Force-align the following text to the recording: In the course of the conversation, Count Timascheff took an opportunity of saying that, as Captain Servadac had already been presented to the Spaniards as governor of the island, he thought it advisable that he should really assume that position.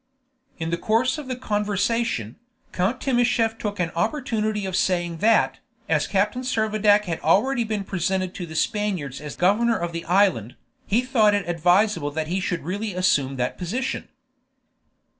In 0.57 0.71
the 0.71 0.79
course 0.79 1.19
of 1.19 1.27
the 1.27 1.35
conversation, 1.35 2.37
Count 2.71 2.99
Timascheff 2.99 3.59
took 3.59 3.79
an 3.79 3.91
opportunity 3.95 4.65
of 4.65 4.75
saying 4.75 5.17
that, 5.17 5.59
as 5.87 6.07
Captain 6.07 6.41
Servadac 6.41 7.05
had 7.05 7.19
already 7.19 7.63
been 7.63 7.83
presented 7.83 8.33
to 8.33 8.47
the 8.47 8.55
Spaniards 8.55 9.21
as 9.21 9.35
governor 9.35 9.77
of 9.77 9.91
the 9.91 10.03
island, 10.05 10.55
he 10.87 11.01
thought 11.03 11.35
it 11.35 11.47
advisable 11.47 12.09
that 12.09 12.29
he 12.29 12.39
should 12.39 12.63
really 12.63 12.95
assume 12.95 13.35
that 13.35 13.59
position. 13.59 14.07